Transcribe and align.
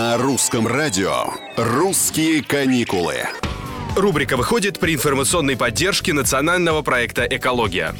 На 0.00 0.16
русском 0.16 0.66
радио 0.66 1.24
«Русские 1.58 2.42
каникулы». 2.42 3.16
Рубрика 3.94 4.38
выходит 4.38 4.78
при 4.80 4.94
информационной 4.94 5.58
поддержке 5.58 6.14
национального 6.14 6.80
проекта 6.80 7.26
«Экология». 7.26 7.94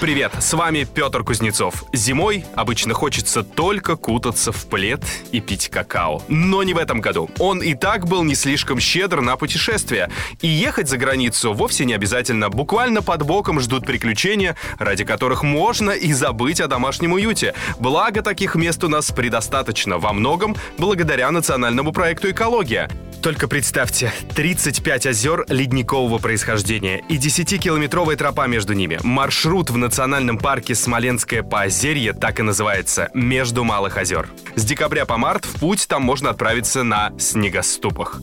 Привет, 0.00 0.32
с 0.38 0.52
вами 0.54 0.86
Петр 0.94 1.24
Кузнецов. 1.24 1.82
Зимой 1.92 2.44
обычно 2.54 2.94
хочется 2.94 3.42
только 3.42 3.96
кутаться 3.96 4.52
в 4.52 4.66
плед 4.66 5.02
и 5.32 5.40
пить 5.40 5.70
какао. 5.70 6.22
Но 6.28 6.62
не 6.62 6.72
в 6.72 6.78
этом 6.78 7.00
году. 7.00 7.28
Он 7.40 7.60
и 7.60 7.74
так 7.74 8.06
был 8.06 8.22
не 8.22 8.36
слишком 8.36 8.78
щедр 8.78 9.22
на 9.22 9.36
путешествия. 9.36 10.08
И 10.40 10.46
ехать 10.46 10.88
за 10.88 10.98
границу 10.98 11.52
вовсе 11.52 11.84
не 11.84 11.94
обязательно. 11.94 12.48
Буквально 12.48 13.02
под 13.02 13.24
боком 13.24 13.58
ждут 13.58 13.86
приключения, 13.86 14.54
ради 14.78 15.04
которых 15.04 15.42
можно 15.42 15.90
и 15.90 16.12
забыть 16.12 16.60
о 16.60 16.68
домашнем 16.68 17.14
уюте. 17.14 17.54
Благо, 17.80 18.22
таких 18.22 18.54
мест 18.54 18.84
у 18.84 18.88
нас 18.88 19.10
предостаточно. 19.10 19.98
Во 19.98 20.12
многом 20.12 20.54
благодаря 20.78 21.28
национальному 21.32 21.92
проекту 21.92 22.30
«Экология». 22.30 22.88
Только 23.22 23.48
представьте, 23.48 24.12
35 24.36 25.06
озер 25.06 25.44
ледникового 25.48 26.18
происхождения 26.18 27.02
и 27.08 27.16
10-километровая 27.16 28.16
тропа 28.16 28.46
между 28.46 28.74
ними. 28.74 29.00
Маршрут 29.02 29.70
в 29.70 29.76
национальном 29.76 30.38
парке 30.38 30.76
Смоленское 30.76 31.42
поозерье 31.42 32.12
так 32.12 32.38
и 32.38 32.42
называется 32.42 33.10
«Между 33.14 33.64
малых 33.64 33.96
озер». 33.96 34.28
С 34.54 34.64
декабря 34.64 35.04
по 35.04 35.16
март 35.16 35.44
в 35.44 35.58
путь 35.58 35.88
там 35.88 36.02
можно 36.02 36.30
отправиться 36.30 36.84
на 36.84 37.12
снегоступах. 37.18 38.20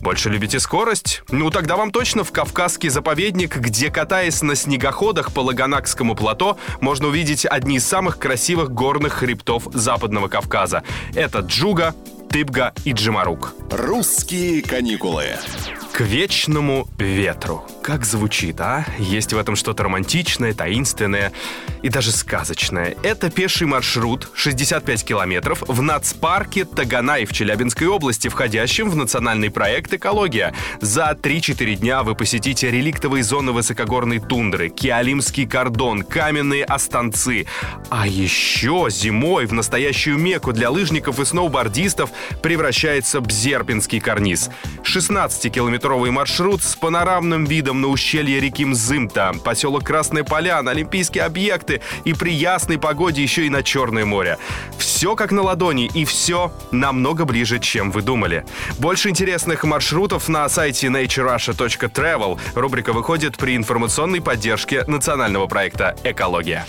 Больше 0.00 0.30
любите 0.30 0.60
скорость? 0.60 1.22
Ну 1.30 1.50
тогда 1.50 1.76
вам 1.76 1.90
точно 1.90 2.22
в 2.22 2.30
Кавказский 2.30 2.90
заповедник, 2.90 3.56
где, 3.56 3.90
катаясь 3.90 4.42
на 4.42 4.54
снегоходах 4.54 5.32
по 5.32 5.40
Лаганакскому 5.40 6.14
плато, 6.14 6.56
можно 6.80 7.08
увидеть 7.08 7.44
одни 7.44 7.78
из 7.78 7.84
самых 7.84 8.18
красивых 8.18 8.70
горных 8.70 9.14
хребтов 9.14 9.64
Западного 9.72 10.28
Кавказа. 10.28 10.84
Это 11.16 11.40
Джуга, 11.40 11.94
Тыбга 12.36 12.74
и 12.84 12.92
Джимарук. 12.92 13.54
«Русские 13.70 14.60
каникулы». 14.60 15.24
К 15.96 16.02
вечному 16.02 16.86
ветру. 16.98 17.64
Как 17.82 18.04
звучит, 18.04 18.60
а? 18.60 18.84
Есть 18.98 19.32
в 19.32 19.38
этом 19.38 19.56
что-то 19.56 19.84
романтичное, 19.84 20.52
таинственное 20.52 21.32
и 21.80 21.88
даже 21.88 22.12
сказочное. 22.12 22.94
Это 23.02 23.30
пеший 23.30 23.66
маршрут 23.66 24.28
65 24.34 25.04
километров 25.04 25.62
в 25.66 25.80
нацпарке 25.80 26.66
Таганай 26.66 27.24
в 27.24 27.32
Челябинской 27.32 27.86
области, 27.86 28.28
входящем 28.28 28.90
в 28.90 28.96
национальный 28.96 29.50
проект 29.50 29.94
«Экология». 29.94 30.52
За 30.82 31.16
3-4 31.18 31.76
дня 31.76 32.02
вы 32.02 32.14
посетите 32.14 32.70
реликтовые 32.70 33.24
зоны 33.24 33.52
высокогорной 33.52 34.18
тундры, 34.18 34.68
Киалимский 34.68 35.46
кордон, 35.46 36.02
каменные 36.02 36.66
останцы. 36.66 37.46
А 37.88 38.06
еще 38.06 38.88
зимой 38.90 39.46
в 39.46 39.54
настоящую 39.54 40.18
меку 40.18 40.52
для 40.52 40.68
лыжников 40.68 41.20
и 41.20 41.24
сноубордистов 41.24 42.10
превращается 42.42 43.22
Бзерпинский 43.22 44.00
карниз. 44.00 44.50
16-километровый 44.82 45.85
маршрут 45.88 46.62
с 46.62 46.74
панорамным 46.74 47.44
видом 47.44 47.80
на 47.80 47.88
ущелье 47.88 48.40
реки 48.40 48.64
Мзымта, 48.64 49.32
поселок 49.44 49.84
Красная 49.84 50.24
Поляна, 50.24 50.72
Олимпийские 50.72 51.24
объекты 51.24 51.80
и 52.04 52.12
при 52.12 52.32
ясной 52.32 52.78
погоде 52.78 53.22
еще 53.22 53.46
и 53.46 53.50
на 53.50 53.62
Черное 53.62 54.04
море. 54.04 54.38
Все 54.78 55.14
как 55.14 55.30
на 55.30 55.42
ладони 55.42 55.90
и 55.94 56.04
все 56.04 56.52
намного 56.72 57.24
ближе, 57.24 57.58
чем 57.58 57.90
вы 57.90 58.02
думали. 58.02 58.44
Больше 58.78 59.10
интересных 59.10 59.64
маршрутов 59.64 60.28
на 60.28 60.48
сайте 60.48 60.88
naturerussia.travel. 60.88 62.40
Рубрика 62.54 62.92
выходит 62.92 63.36
при 63.36 63.56
информационной 63.56 64.20
поддержке 64.20 64.84
национального 64.86 65.46
проекта 65.46 65.96
«Экология». 66.04 66.64